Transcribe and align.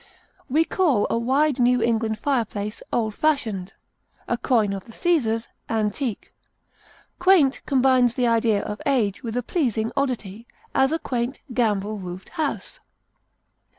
We 0.49 0.65
call 0.65 1.05
a 1.11 1.17
wide 1.19 1.59
New 1.59 1.79
England 1.83 2.17
fireplace 2.17 2.81
old 2.91 3.13
fashioned; 3.13 3.73
a 4.27 4.35
coin 4.35 4.73
of 4.73 4.85
the 4.85 4.91
Cæsars, 4.91 5.47
antique. 5.69 6.33
Quaint 7.19 7.61
combines 7.67 8.15
the 8.15 8.25
idea 8.25 8.63
of 8.63 8.81
age 8.87 9.21
with 9.21 9.37
a 9.37 9.43
pleasing 9.43 9.91
oddity; 9.95 10.47
as, 10.73 10.91
a 10.91 10.97
quaint 10.97 11.39
gambrel 11.53 11.99
roofed 11.99 12.29
house. 12.29 12.79